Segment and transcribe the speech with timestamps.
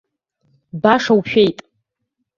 [0.81, 1.57] Баша ушәеит.